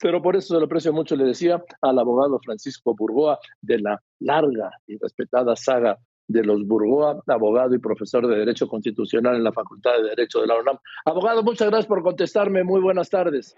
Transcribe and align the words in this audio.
pero 0.00 0.22
por 0.22 0.36
eso 0.36 0.54
se 0.54 0.60
lo 0.60 0.66
aprecio 0.66 0.92
mucho, 0.92 1.16
le 1.16 1.24
decía 1.24 1.62
al 1.82 1.98
abogado 1.98 2.38
Francisco 2.44 2.94
Burgoa 2.94 3.38
de 3.60 3.78
la 3.78 4.02
larga 4.20 4.70
y 4.86 4.98
respetada 4.98 5.56
saga 5.56 5.98
de 6.28 6.44
los 6.44 6.66
Burgoa, 6.66 7.22
abogado 7.26 7.74
y 7.74 7.78
profesor 7.78 8.26
de 8.26 8.36
Derecho 8.36 8.68
Constitucional 8.68 9.36
en 9.36 9.44
la 9.44 9.52
Facultad 9.52 9.96
de 9.96 10.10
Derecho 10.10 10.40
de 10.40 10.46
la 10.46 10.60
UNAM. 10.60 10.78
Abogado, 11.04 11.42
muchas 11.42 11.68
gracias 11.68 11.86
por 11.86 12.02
contestarme. 12.02 12.64
Muy 12.64 12.80
buenas 12.80 13.08
tardes. 13.08 13.56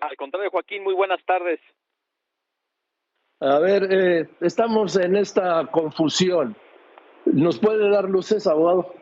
Al 0.00 0.16
contrario, 0.16 0.50
Joaquín, 0.50 0.82
muy 0.82 0.94
buenas 0.94 1.22
tardes. 1.24 1.60
A 3.40 3.58
ver, 3.58 3.92
eh, 3.92 4.30
estamos 4.40 4.96
en 4.96 5.14
esta 5.16 5.66
confusión. 5.66 6.56
¿Nos 7.26 7.58
puede 7.58 7.90
dar 7.90 8.08
luces, 8.08 8.46
abogado? 8.46 8.94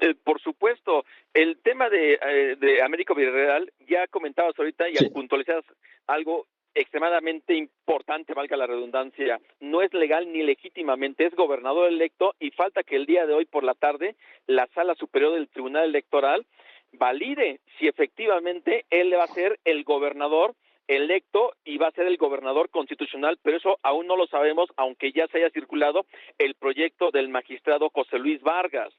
Eh, 0.00 0.14
por 0.22 0.40
supuesto, 0.40 1.04
el 1.32 1.58
tema 1.62 1.88
de, 1.88 2.14
eh, 2.14 2.56
de 2.58 2.82
Américo 2.82 3.14
Villarreal, 3.14 3.72
ya 3.88 4.06
comentabas 4.08 4.58
ahorita 4.58 4.88
y 4.88 4.96
sí. 4.96 5.08
puntualizas 5.10 5.64
algo 6.06 6.46
extremadamente 6.74 7.54
importante, 7.54 8.34
valga 8.34 8.56
la 8.56 8.66
redundancia, 8.66 9.40
no 9.60 9.80
es 9.80 9.92
legal 9.94 10.30
ni 10.30 10.42
legítimamente, 10.42 11.24
es 11.24 11.34
gobernador 11.34 11.88
electo 11.88 12.34
y 12.38 12.50
falta 12.50 12.82
que 12.82 12.96
el 12.96 13.06
día 13.06 13.26
de 13.26 13.32
hoy 13.32 13.46
por 13.46 13.64
la 13.64 13.72
tarde 13.72 14.14
la 14.46 14.66
sala 14.74 14.94
superior 14.94 15.32
del 15.32 15.48
Tribunal 15.48 15.84
Electoral 15.84 16.44
valide 16.92 17.60
si 17.78 17.88
efectivamente 17.88 18.84
él 18.90 19.14
va 19.14 19.24
a 19.24 19.28
ser 19.28 19.58
el 19.64 19.84
gobernador 19.84 20.54
electo 20.86 21.54
y 21.64 21.78
va 21.78 21.88
a 21.88 21.92
ser 21.92 22.06
el 22.06 22.18
gobernador 22.18 22.68
constitucional, 22.70 23.38
pero 23.42 23.56
eso 23.56 23.78
aún 23.82 24.06
no 24.06 24.16
lo 24.16 24.26
sabemos, 24.26 24.68
aunque 24.76 25.12
ya 25.12 25.26
se 25.28 25.38
haya 25.38 25.50
circulado 25.50 26.06
el 26.38 26.54
proyecto 26.54 27.10
del 27.10 27.28
magistrado 27.28 27.90
José 27.90 28.18
Luis 28.18 28.40
Vargas. 28.42 28.92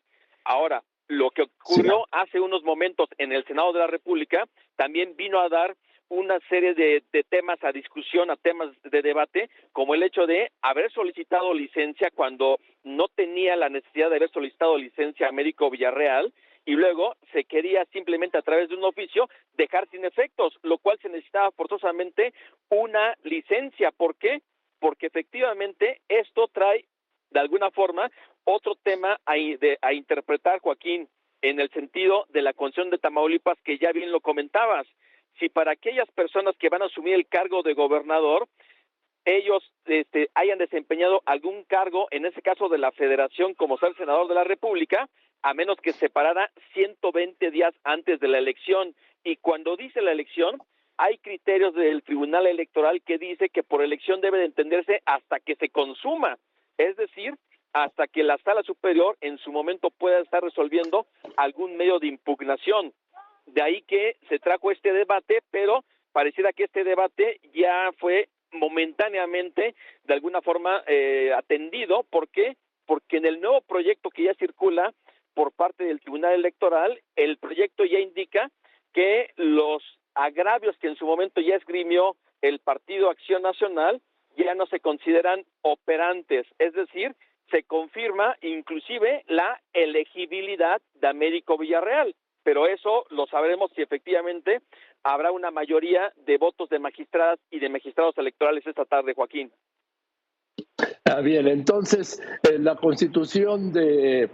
Ahora, 0.48 0.82
lo 1.10 1.30
que 1.32 1.42
ocurrió 1.42 2.06
sí. 2.06 2.10
hace 2.12 2.40
unos 2.40 2.64
momentos 2.64 3.10
en 3.18 3.34
el 3.34 3.44
Senado 3.46 3.74
de 3.74 3.80
la 3.80 3.88
República 3.88 4.48
también 4.78 5.16
vino 5.18 5.42
a 5.42 5.50
dar 5.50 5.76
una 6.08 6.40
serie 6.48 6.74
de, 6.74 7.04
de, 7.12 7.24
temas 7.24 7.62
a 7.66 7.74
discusión, 7.74 8.32
a 8.32 8.38
temas 8.38 8.70
de 8.84 9.02
debate, 9.02 9.50
como 9.74 9.94
el 9.94 10.04
hecho 10.04 10.26
de 10.26 10.50
haber 10.62 10.90
solicitado 10.94 11.54
licencia 11.54 12.12
cuando 12.16 12.60
no 12.86 13.10
tenía 13.10 13.58
la 13.58 13.68
necesidad 13.68 14.10
de 14.10 14.16
haber 14.16 14.32
solicitado 14.32 14.78
licencia 14.78 15.26
a 15.26 15.30
Américo 15.30 15.70
Villarreal 15.70 16.32
y 16.66 16.76
luego 16.76 17.18
se 17.34 17.44
quería 17.44 17.84
simplemente 17.92 18.38
a 18.38 18.42
través 18.42 18.70
de 18.70 18.76
un 18.76 18.86
oficio 18.86 19.30
dejar 19.58 19.90
sin 19.90 20.06
efectos, 20.06 20.58
lo 20.64 20.78
cual 20.78 20.98
se 21.02 21.10
necesitaba 21.10 21.52
forzosamente 21.52 22.34
una 22.70 23.16
licencia. 23.24 23.92
¿Por 23.92 24.16
qué? 24.16 24.42
Porque 24.80 25.08
efectivamente 25.08 26.00
esto 26.08 26.48
trae 26.48 26.86
de 27.38 27.42
alguna 27.42 27.70
forma 27.70 28.10
otro 28.46 28.74
tema 28.82 29.20
a, 29.28 29.36
de, 29.36 29.78
a 29.84 29.94
interpretar, 29.94 30.60
Joaquín, 30.60 31.08
en 31.44 31.60
el 31.60 31.70
sentido 31.70 32.26
de 32.30 32.42
la 32.42 32.54
Constitución 32.54 32.90
de 32.90 32.98
Tamaulipas, 32.98 33.60
que 33.64 33.78
ya 33.78 33.92
bien 33.92 34.12
lo 34.12 34.22
comentabas. 34.22 34.88
Si 35.38 35.48
para 35.48 35.74
aquellas 35.74 36.10
personas 36.14 36.58
que 36.58 36.70
van 36.70 36.82
a 36.82 36.86
asumir 36.86 37.14
el 37.14 37.28
cargo 37.28 37.62
de 37.62 37.76
gobernador, 37.76 38.48
ellos 39.24 39.72
este, 39.86 40.32
hayan 40.34 40.58
desempeñado 40.58 41.22
algún 41.28 41.64
cargo, 41.66 42.08
en 42.10 42.26
ese 42.26 42.42
caso 42.42 42.70
de 42.70 42.80
la 42.80 42.92
federación, 42.92 43.54
como 43.54 43.78
ser 43.78 43.96
senador 43.98 44.28
de 44.28 44.34
la 44.34 44.44
República, 44.44 45.08
a 45.44 45.54
menos 45.54 45.78
que 45.78 45.94
se 45.94 46.10
parara 46.10 46.50
120 46.74 47.52
días 47.52 47.76
antes 47.84 48.20
de 48.20 48.30
la 48.30 48.40
elección. 48.40 48.96
Y 49.24 49.36
cuando 49.36 49.76
dice 49.76 50.02
la 50.02 50.12
elección, 50.12 50.58
hay 50.98 51.20
criterios 51.20 51.76
del 51.76 52.02
Tribunal 52.02 52.48
Electoral 52.48 53.04
que 53.04 53.20
dice 53.20 53.50
que 53.50 53.62
por 53.62 53.84
elección 53.84 54.22
debe 54.22 54.40
de 54.40 54.46
entenderse 54.46 55.04
hasta 55.06 55.40
que 55.40 55.56
se 55.56 55.70
consuma, 55.70 56.40
es 56.78 56.96
decir, 56.96 57.36
hasta 57.74 58.08
que 58.08 58.24
la 58.24 58.38
sala 58.40 58.64
superior 58.64 59.18
en 59.22 59.38
su 59.38 59.52
momento 59.52 59.90
pueda 59.92 60.20
estar 60.20 60.44
resolviendo 60.44 61.08
algún 61.36 61.78
medio 61.78 62.00
de 62.00 62.08
impugnación. 62.08 62.94
De 63.46 63.62
ahí 63.62 63.82
que 63.84 64.18
se 64.30 64.40
trajo 64.40 64.72
este 64.72 64.92
debate, 64.94 65.42
pero 65.52 65.84
pareciera 66.12 66.54
que 66.54 66.66
este 66.66 66.84
debate 66.84 67.40
ya 67.54 67.92
fue 67.98 68.30
momentáneamente 68.52 69.76
de 70.04 70.14
alguna 70.14 70.42
forma 70.42 70.84
eh, 70.88 71.32
atendido. 71.36 72.04
¿Por 72.04 72.30
qué? 72.30 72.58
Porque 72.86 73.18
en 73.18 73.26
el 73.26 73.42
nuevo 73.42 73.62
proyecto 73.62 74.10
que 74.10 74.24
ya 74.24 74.34
circula 74.36 74.94
por 75.34 75.52
parte 75.52 75.84
del 75.84 76.00
Tribunal 76.00 76.34
Electoral, 76.34 77.00
el 77.16 77.38
proyecto 77.38 77.86
ya 77.86 78.00
indica 78.00 78.50
que 78.94 79.32
los 79.36 79.84
agravios 80.16 80.76
que 80.78 80.88
en 80.88 80.96
su 80.96 81.06
momento 81.06 81.42
ya 81.42 81.56
esgrimió 81.56 82.16
el 82.42 82.60
Partido 82.60 83.10
Acción 83.10 83.44
Nacional 83.44 84.02
ya 84.44 84.56
no 84.56 84.66
se 84.68 84.80
consideran 84.80 85.44
operantes, 85.62 86.46
es 86.60 86.74
decir, 86.74 87.16
se 87.52 87.64
confirma 87.64 88.36
inclusive 88.42 89.24
la 89.28 89.62
elegibilidad 89.74 90.82
de 90.96 91.08
Américo 91.08 91.58
Villarreal, 91.58 92.16
pero 92.44 92.68
eso 92.68 93.06
lo 93.10 93.26
sabremos 93.28 93.72
si 93.76 93.82
efectivamente 93.82 94.62
habrá 95.04 95.32
una 95.32 95.52
mayoría 95.52 96.14
de 96.26 96.38
votos 96.38 96.70
de 96.70 96.80
magistradas 96.80 97.40
y 97.50 97.60
de 97.60 97.70
magistrados 97.70 98.18
electorales 98.18 98.66
esta 98.66 98.86
tarde, 98.86 99.14
Joaquín. 99.14 99.52
Ah, 101.06 101.22
bien, 101.22 101.48
entonces 101.48 102.22
eh, 102.44 102.60
la 102.60 102.76
constitución 102.76 103.72
de, 103.72 104.30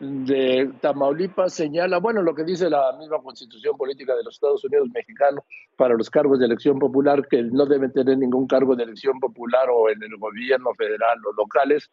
de 0.00 0.70
Tamaulipas 0.80 1.52
señala, 1.52 1.98
bueno, 1.98 2.22
lo 2.22 2.34
que 2.34 2.42
dice 2.42 2.70
la 2.70 2.96
misma 2.98 3.18
constitución 3.22 3.76
política 3.76 4.16
de 4.16 4.24
los 4.24 4.34
Estados 4.34 4.64
Unidos 4.64 4.88
mexicanos 4.94 5.44
para 5.76 5.94
los 5.94 6.08
cargos 6.08 6.38
de 6.38 6.46
elección 6.46 6.78
popular, 6.78 7.28
que 7.28 7.42
no 7.42 7.66
deben 7.66 7.92
tener 7.92 8.16
ningún 8.16 8.46
cargo 8.46 8.74
de 8.74 8.84
elección 8.84 9.20
popular 9.20 9.68
o 9.70 9.90
en 9.90 10.02
el 10.02 10.16
gobierno 10.16 10.74
federal 10.74 11.18
o 11.26 11.32
locales, 11.34 11.90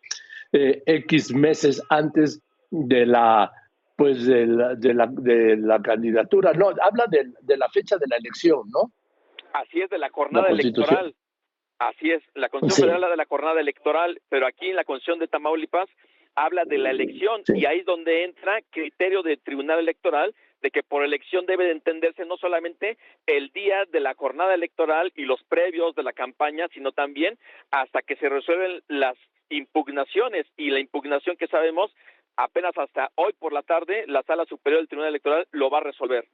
eh, 0.54 0.82
X 0.86 1.34
meses 1.34 1.84
antes 1.90 2.42
de 2.72 3.06
la 3.06 3.52
pues 3.98 4.26
de 4.26 4.46
la, 4.46 4.76
de 4.76 4.94
la, 4.94 5.08
de 5.08 5.58
la 5.58 5.82
candidatura. 5.82 6.54
No, 6.54 6.68
habla 6.68 7.06
de, 7.10 7.34
de, 7.42 7.58
la 7.58 7.68
fecha 7.70 7.98
de 7.98 8.06
la 8.08 8.18
elección, 8.18 8.70
¿no? 8.70 8.92
Así 9.54 9.82
es, 9.82 9.90
de 9.90 9.98
la 9.98 10.10
jornada 10.10 10.50
la 10.50 10.54
electoral. 10.54 11.16
Así 11.80 12.12
es, 12.12 12.22
la 12.36 12.48
Constitución 12.50 12.76
sí. 12.76 12.82
Federal 12.84 13.04
habla 13.04 13.10
de 13.10 13.18
la 13.18 13.26
jornada 13.26 13.60
electoral, 13.60 14.22
pero 14.30 14.46
aquí 14.46 14.68
en 14.68 14.76
la 14.76 14.84
Constitución 14.84 15.20
de 15.20 15.28
Tamaulipas 15.28 15.90
habla 16.38 16.66
de 16.66 16.78
la 16.78 16.92
elección 16.92 17.42
sí. 17.46 17.54
y 17.58 17.66
ahí 17.66 17.80
es 17.80 17.86
donde 17.86 18.24
entra 18.24 18.62
criterio 18.70 19.24
del 19.24 19.40
Tribunal 19.40 19.80
Electoral 19.80 20.36
de 20.62 20.72
que 20.72 20.84
por 20.84 21.04
elección 21.04 21.46
debe 21.46 21.66
de 21.66 21.72
entenderse 21.72 22.26
no 22.26 22.38
solamente 22.38 22.98
el 23.26 23.50
día 23.50 23.86
de 23.92 24.00
la 24.00 24.14
jornada 24.14 24.54
electoral 24.54 25.12
y 25.16 25.26
los 25.26 25.42
previos 25.44 25.96
de 25.96 26.04
la 26.04 26.14
campaña, 26.14 26.68
sino 26.74 26.92
también 26.92 27.38
hasta 27.72 28.02
que 28.02 28.16
se 28.16 28.30
resuelven 28.30 28.82
las 28.88 29.16
impugnaciones 29.50 30.46
y 30.58 30.70
la 30.70 30.80
impugnación 30.80 31.38
que 31.38 31.48
sabemos 31.48 31.92
apenas 32.36 32.78
hasta 32.78 33.10
hoy 33.16 33.34
por 33.40 33.52
la 33.52 33.64
tarde 33.64 34.06
la 34.08 34.22
Sala 34.24 34.46
Superior 34.46 34.82
del 34.82 34.88
Tribunal 34.88 35.10
Electoral 35.10 35.48
lo 35.52 35.70
va 35.70 35.80
a 35.80 35.84
resolver. 35.84 36.26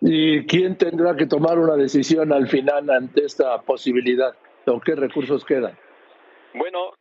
¿Y 0.00 0.44
quién 0.46 0.76
tendrá 0.76 1.16
que 1.16 1.26
tomar 1.26 1.58
una 1.58 1.76
decisión 1.76 2.32
al 2.32 2.48
final 2.48 2.90
ante 2.90 3.24
esta 3.24 3.62
posibilidad? 3.62 4.34
¿O 4.66 4.80
qué 4.80 4.94
recursos 4.94 5.44
quedan? 5.44 5.78
Bueno, 6.54 6.92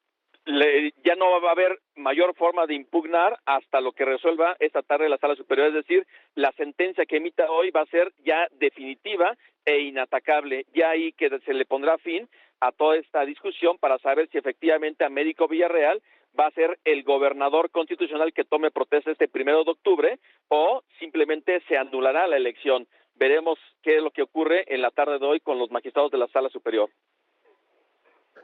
le, 0.45 0.93
ya 1.03 1.15
no 1.15 1.41
va 1.41 1.49
a 1.49 1.51
haber 1.53 1.79
mayor 1.95 2.35
forma 2.35 2.65
de 2.65 2.75
impugnar 2.75 3.37
hasta 3.45 3.81
lo 3.81 3.93
que 3.93 4.05
resuelva 4.05 4.55
esta 4.59 4.81
tarde 4.81 5.09
la 5.09 5.17
Sala 5.17 5.35
Superior, 5.35 5.67
es 5.67 5.73
decir, 5.73 6.05
la 6.35 6.51
sentencia 6.53 7.05
que 7.05 7.17
emita 7.17 7.49
hoy 7.49 7.71
va 7.71 7.81
a 7.81 7.87
ser 7.87 8.11
ya 8.23 8.47
definitiva 8.51 9.37
e 9.65 9.79
inatacable, 9.79 10.65
ya 10.73 10.89
ahí 10.89 11.13
que 11.13 11.29
se 11.45 11.53
le 11.53 11.65
pondrá 11.65 11.97
fin 11.97 12.27
a 12.59 12.71
toda 12.71 12.97
esta 12.97 13.25
discusión 13.25 13.77
para 13.77 13.97
saber 13.99 14.29
si 14.29 14.37
efectivamente 14.37 15.05
Américo 15.05 15.47
Villarreal 15.47 16.01
va 16.37 16.47
a 16.47 16.51
ser 16.51 16.79
el 16.83 17.03
gobernador 17.03 17.69
constitucional 17.69 18.33
que 18.33 18.43
tome 18.43 18.71
protesta 18.71 19.11
este 19.11 19.27
primero 19.27 19.63
de 19.63 19.71
octubre 19.71 20.19
o 20.49 20.81
simplemente 20.99 21.61
se 21.67 21.77
anulará 21.77 22.27
la 22.27 22.37
elección. 22.37 22.87
Veremos 23.15 23.59
qué 23.83 23.97
es 23.97 24.03
lo 24.03 24.11
que 24.11 24.23
ocurre 24.23 24.65
en 24.73 24.81
la 24.81 24.89
tarde 24.89 25.19
de 25.19 25.25
hoy 25.25 25.39
con 25.39 25.59
los 25.59 25.71
magistrados 25.71 26.11
de 26.11 26.17
la 26.17 26.27
Sala 26.27 26.49
Superior. 26.49 26.89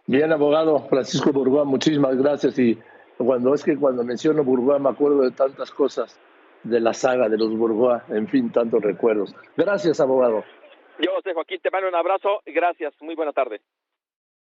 Bien, 0.07 0.31
abogado 0.31 0.79
Francisco 0.87 1.31
Burgoa, 1.31 1.65
muchísimas 1.65 2.15
gracias. 2.17 2.57
Y 2.59 2.77
cuando 3.17 3.53
es 3.53 3.63
que 3.63 3.77
cuando 3.77 4.03
menciono 4.03 4.43
Burgoa 4.43 4.79
me 4.79 4.89
acuerdo 4.89 5.21
de 5.21 5.31
tantas 5.31 5.71
cosas 5.71 6.19
de 6.63 6.79
la 6.79 6.93
saga 6.93 7.29
de 7.29 7.37
los 7.37 7.55
Burgoa, 7.55 8.03
en 8.09 8.27
fin, 8.27 8.51
tantos 8.51 8.81
recuerdos. 8.81 9.35
Gracias, 9.55 9.99
abogado. 9.99 10.43
Yo, 10.99 11.11
José 11.15 11.33
Joaquín, 11.33 11.59
te 11.61 11.71
mando 11.71 11.87
un 11.87 11.95
abrazo. 11.95 12.41
Gracias. 12.45 12.93
Muy 13.01 13.15
buena 13.15 13.31
tarde. 13.31 13.61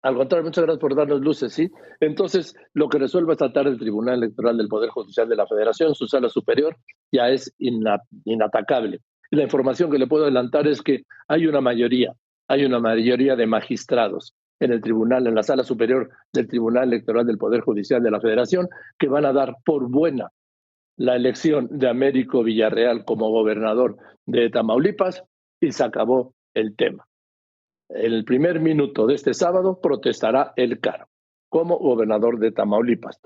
Al 0.02 0.16
contrario, 0.16 0.46
muchas 0.46 0.64
gracias 0.64 0.80
por 0.80 0.96
darnos 0.96 1.20
luces, 1.20 1.52
¿sí? 1.52 1.70
Entonces, 2.00 2.56
lo 2.74 2.88
que 2.88 3.00
resuelva 3.00 3.34
esta 3.34 3.52
tarde 3.52 3.72
el 3.72 3.80
Tribunal 3.80 4.24
Electoral 4.24 4.58
del 4.58 4.70
Poder 4.70 4.90
Judicial 4.92 5.28
de 5.28 5.36
la 5.36 5.46
Federación, 5.46 5.94
su 5.94 6.08
sala 6.08 6.30
superior, 6.30 6.78
ya 7.12 7.28
es 7.30 7.54
inatacable. 7.58 9.02
La 9.32 9.44
información 9.44 9.92
que 9.92 9.98
le 9.98 10.08
puedo 10.08 10.24
adelantar 10.24 10.68
es 10.68 10.82
que 10.82 11.04
hay 11.28 11.48
una 11.48 11.60
mayoría, 11.60 12.14
hay 12.48 12.64
una 12.64 12.80
mayoría 12.80 13.36
de 13.36 13.46
magistrados 13.46 14.34
en 14.60 14.72
el 14.72 14.82
tribunal, 14.82 15.28
en 15.28 15.36
la 15.36 15.44
sala 15.44 15.64
superior 15.64 16.10
del 16.34 16.48
Tribunal 16.48 16.90
Electoral 16.90 17.26
del 17.26 17.38
Poder 17.38 17.62
Judicial 17.62 18.04
de 18.04 18.12
la 18.12 18.22
Federación, 18.22 18.68
que 18.98 19.08
van 19.08 19.26
a 19.26 19.34
dar 19.34 19.56
por 19.64 19.90
buena 19.90 20.30
la 20.98 21.16
elección 21.16 21.68
de 21.72 21.90
Américo 21.90 22.44
Villarreal 22.44 23.06
como 23.06 23.30
gobernador 23.30 23.98
de 24.26 24.50
Tamaulipas 24.50 25.24
y 25.62 25.72
se 25.72 25.84
acabó 25.84 26.34
el 26.54 26.76
tema 26.76 27.06
el 27.90 28.24
primer 28.24 28.60
minuto 28.60 29.08
de 29.08 29.16
este 29.16 29.34
sábado 29.34 29.80
protestará 29.82 30.54
el 30.56 30.80
CAR 30.80 31.08
como 31.50 31.80
gobernador 31.80 32.38
de 32.38 32.52
Tamaulipas. 32.52 33.20